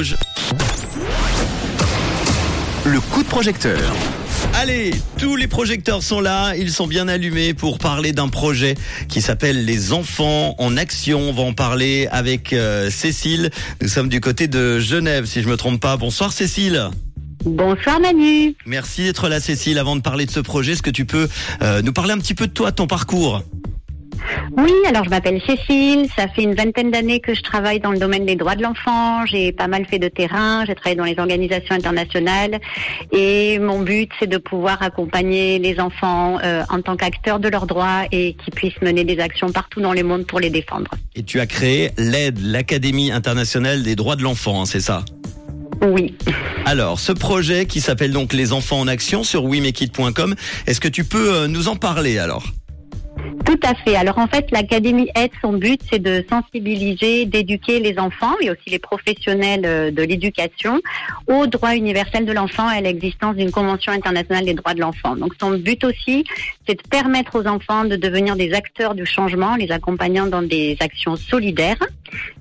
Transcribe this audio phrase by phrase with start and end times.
[0.00, 0.16] Rouge.
[2.86, 3.78] Le coup de projecteur.
[4.54, 8.76] Allez, tous les projecteurs sont là, ils sont bien allumés pour parler d'un projet
[9.08, 11.20] qui s'appelle Les enfants en action.
[11.20, 13.50] On va en parler avec euh, Cécile.
[13.82, 15.98] Nous sommes du côté de Genève, si je me trompe pas.
[15.98, 16.88] Bonsoir Cécile.
[17.44, 18.56] Bonsoir Manu.
[18.64, 19.78] Merci d'être là Cécile.
[19.78, 21.28] Avant de parler de ce projet, est-ce que tu peux
[21.60, 23.42] euh, nous parler un petit peu de toi, de ton parcours?
[24.56, 26.08] Oui, alors je m'appelle Cécile.
[26.16, 29.24] Ça fait une vingtaine d'années que je travaille dans le domaine des droits de l'enfant.
[29.26, 30.64] J'ai pas mal fait de terrain.
[30.66, 32.58] J'ai travaillé dans les organisations internationales.
[33.12, 37.66] Et mon but, c'est de pouvoir accompagner les enfants euh, en tant qu'acteurs de leurs
[37.66, 40.90] droits et qu'ils puissent mener des actions partout dans le monde pour les défendre.
[41.14, 45.04] Et tu as créé l'AIDE, l'Académie internationale des droits de l'enfant, hein, c'est ça?
[45.82, 46.14] Oui.
[46.66, 50.34] Alors, ce projet qui s'appelle donc Les enfants en action sur wimekit.com,
[50.66, 52.44] est-ce que tu peux euh, nous en parler alors?
[53.50, 53.96] Tout à fait.
[53.96, 58.70] Alors en fait, l'Académie Aide, son but, c'est de sensibiliser, d'éduquer les enfants et aussi
[58.70, 60.80] les professionnels euh, de l'éducation
[61.26, 65.16] au droit universel de l'enfant et à l'existence d'une Convention internationale des droits de l'enfant.
[65.16, 66.24] Donc son but aussi,
[66.64, 70.76] c'est de permettre aux enfants de devenir des acteurs du changement, les accompagnant dans des
[70.78, 71.82] actions solidaires.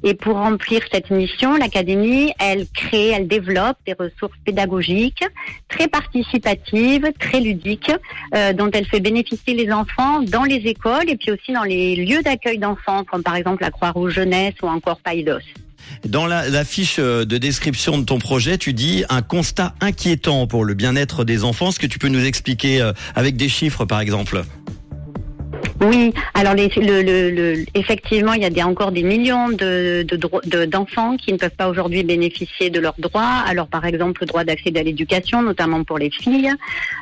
[0.03, 5.23] Et pour remplir cette mission, l'Académie, elle crée, elle développe des ressources pédagogiques
[5.69, 7.91] très participatives, très ludiques,
[8.35, 11.95] euh, dont elle fait bénéficier les enfants dans les écoles et puis aussi dans les
[11.95, 15.39] lieux d'accueil d'enfants, comme par exemple la Croix-Rouge Jeunesse ou encore Païdos.
[16.05, 20.63] Dans la, fiche euh, de description de ton projet, tu dis un constat inquiétant pour
[20.63, 21.69] le bien-être des enfants.
[21.69, 24.43] Est-ce que tu peux nous expliquer euh, avec des chiffres, par exemple?
[25.81, 29.47] Oui, alors les, le, effectivement, il y a encore des millions
[30.67, 33.43] d'enfants qui ne peuvent pas aujourd'hui bénéficier de leurs droits.
[33.47, 36.51] Alors par exemple, le droit d'accéder à l'éducation, notamment pour les filles,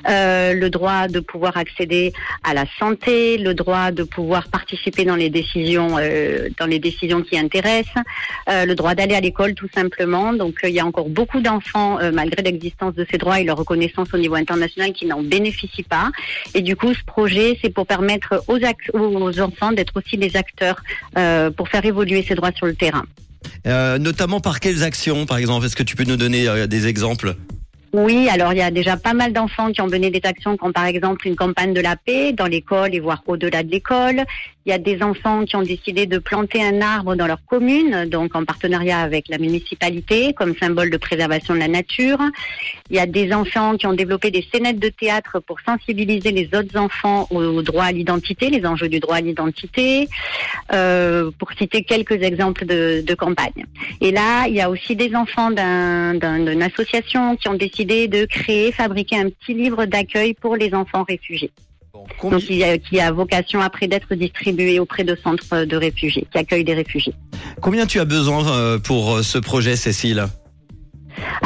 [0.08, 5.16] euh, le droit de pouvoir accéder à la santé, le droit de pouvoir participer dans
[5.16, 8.04] les décisions, euh, dans les décisions qui intéressent,
[8.48, 10.34] euh, le droit d'aller à l'école tout simplement.
[10.34, 14.10] Donc il y a encore beaucoup d'enfants, malgré l'existence de ces droits et leur reconnaissance
[14.14, 16.12] au niveau international, qui n'en bénéficient pas.
[16.54, 18.60] Et du coup, ce projet, c'est pour permettre aux,
[18.94, 20.82] aux enfants d'être aussi des acteurs
[21.18, 23.06] euh, pour faire évoluer ces droits sur le terrain.
[23.66, 25.66] Euh, Notamment par quelles actions, par exemple?
[25.66, 27.36] Est-ce que tu peux nous donner euh, des exemples?
[27.94, 30.74] Oui, alors il y a déjà pas mal d'enfants qui ont mené des actions comme
[30.74, 34.24] par exemple une campagne de la paix dans l'école et voire au-delà de l'école.
[34.66, 38.04] Il y a des enfants qui ont décidé de planter un arbre dans leur commune,
[38.10, 42.20] donc en partenariat avec la municipalité, comme symbole de préservation de la nature.
[42.90, 46.48] Il y a des enfants qui ont développé des scénettes de théâtre pour sensibiliser les
[46.54, 50.10] autres enfants au droit à l'identité, les enjeux du droit à l'identité,
[50.74, 53.64] euh, pour citer quelques exemples de, de campagnes.
[54.02, 57.77] Et là, il y a aussi des enfants d'un- d'un- d'une association qui ont décidé
[57.86, 61.52] de créer, fabriquer un petit livre d'accueil pour les enfants réfugiés.
[62.22, 66.38] Donc, il a- qui a vocation après d'être distribué auprès de centres de réfugiés, qui
[66.38, 67.14] accueillent des réfugiés.
[67.62, 70.26] Combien tu as besoin euh, pour euh, ce projet, Cécile?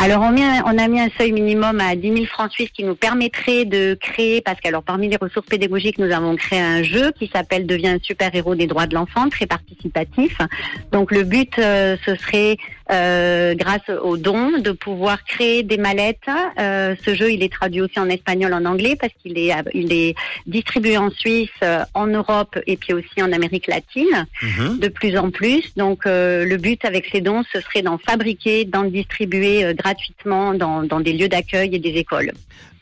[0.03, 2.71] Alors, on, met un- on a mis un seuil minimum à 10 000 francs suisses
[2.71, 6.59] qui nous permettrait de créer, parce que alors, parmi les ressources pédagogiques, nous avons créé
[6.59, 10.37] un jeu qui s'appelle Deviens un super-héros des droits de l'enfant, très participatif.
[10.91, 12.57] Donc, le but, euh, ce serait,
[12.91, 16.17] euh, grâce aux dons, de pouvoir créer des mallettes.
[16.59, 19.93] Euh, ce jeu, il est traduit aussi en espagnol, en anglais, parce qu'il est, il
[19.93, 20.15] est
[20.47, 21.49] distribué en Suisse,
[21.93, 24.79] en Europe et puis aussi en Amérique latine Mhm.
[24.79, 25.61] de plus en plus.
[25.77, 30.83] Donc le but avec ces dons, ce serait d'en fabriquer, d'en distribuer euh, gratuitement dans,
[30.83, 32.31] dans des lieux d'accueil et des écoles,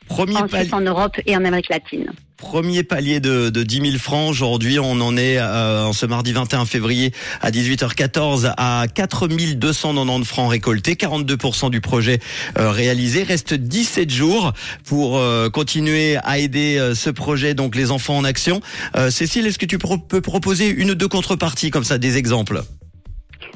[0.08, 2.12] Premier, en en Europe et en Amérique latine.
[2.38, 4.30] premier palier de, de 10 000 francs.
[4.30, 7.12] Aujourd'hui, on en est euh, en ce mardi 21 février
[7.42, 12.20] à 18h14 à 4 290 francs récoltés, 42% du projet
[12.58, 13.22] euh, réalisé.
[13.24, 14.54] Reste 17 jours
[14.86, 18.62] pour euh, continuer à aider euh, ce projet, donc les enfants en action.
[18.96, 22.18] Euh, Cécile, est-ce que tu pro- peux proposer une ou deux contreparties comme ça, des
[22.18, 22.64] exemples?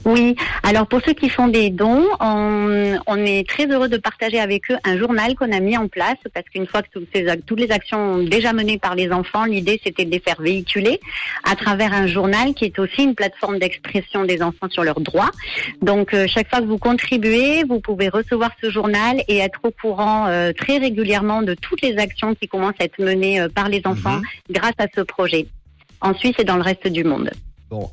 [0.06, 4.40] Oui, alors pour ceux qui font des dons, on, on est très heureux de partager
[4.40, 7.26] avec eux un journal qu'on a mis en place parce qu'une fois que toutes, ces,
[7.46, 11.00] toutes les actions déjà menées par les enfants, l'idée c'était de les faire véhiculer
[11.50, 15.32] à travers un journal qui est aussi une plateforme d'expression des enfants sur leurs droits.
[15.82, 19.72] Donc euh, chaque fois que vous contribuez, vous pouvez recevoir ce journal et être au
[19.72, 23.70] courant euh, très régulièrement de toutes les actions qui commencent à être menées euh, par
[23.70, 24.22] les enfants Mhm.
[24.52, 25.48] grâce à ce projet.
[26.02, 27.32] En Suisse et dans le reste du monde.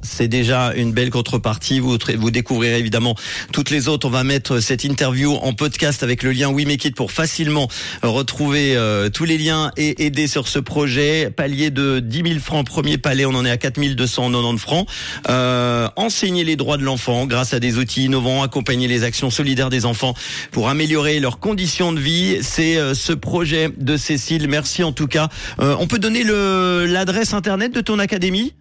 [0.02, 1.80] C'est déjà une belle contrepartie.
[1.80, 1.98] Vous,
[2.30, 3.14] découvrirez évidemment
[3.52, 4.06] toutes les autres.
[4.06, 7.68] On va mettre cette interview en podcast avec le lien We Make It pour facilement
[8.02, 11.30] retrouver euh, tous les liens et aider sur ce projet.
[11.30, 14.86] Palier de 10 000 francs, premier palier, on en est à 4 290 francs.
[15.28, 19.70] Euh, enseigner les droits de l'enfant grâce à des outils innovants, accompagner les actions solidaires
[19.70, 20.14] des enfants
[20.50, 22.38] pour améliorer leurs conditions de vie.
[22.42, 24.48] C'est euh, ce projet de Cécile.
[24.48, 25.28] Merci en tout cas.
[25.60, 28.52] Euh, on peut donner l'adresse internet de ton académie?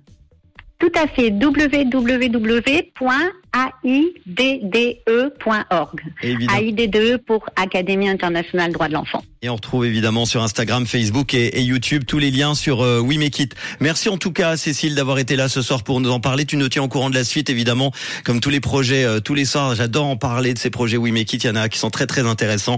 [0.80, 1.30] Tout à fait.
[3.84, 6.00] AIDDE.org.
[6.24, 6.60] Évidemment.
[6.60, 9.22] AIDDE pour Académie internationale droit de l'enfant.
[9.42, 13.00] Et on retrouve évidemment sur Instagram, Facebook et, et YouTube tous les liens sur euh,
[13.00, 13.56] We Make It.
[13.80, 16.44] Merci en tout cas Cécile d'avoir été là ce soir pour nous en parler.
[16.44, 17.94] Tu nous tiens au courant de la suite évidemment,
[18.26, 19.76] comme tous les projets, euh, tous les soirs.
[19.76, 21.46] J'adore en parler de ces projets We Make It.
[21.46, 22.76] Il y en a qui sont très très intéressants.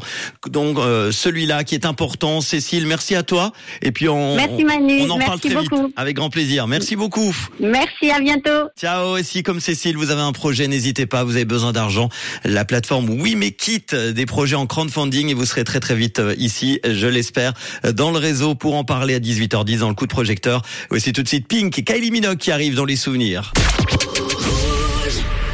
[0.51, 2.41] Donc euh, celui-là qui est important.
[2.41, 3.53] Cécile, merci à toi.
[3.81, 5.87] Et puis on, Merci Manu, on en merci parle très beaucoup.
[5.87, 5.93] vite.
[5.95, 6.67] Avec grand plaisir.
[6.67, 7.35] Merci beaucoup.
[7.59, 8.69] Merci, à bientôt.
[8.79, 9.17] Ciao.
[9.17, 11.23] Et si comme Cécile, vous avez un projet, n'hésitez pas.
[11.23, 12.09] Vous avez besoin d'argent.
[12.45, 16.19] La plateforme We Make It, des projets en crowdfunding et vous serez très très vite
[16.19, 17.53] euh, ici, je l'espère,
[17.93, 20.61] dans le réseau pour en parler à 18h10 dans le coup de projecteur.
[20.89, 23.53] Voici tout de suite Pink et Kylie Minogue qui arrivent dans les souvenirs.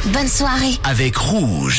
[0.06, 0.74] Bonne soirée.
[0.84, 1.76] Avec Rouge.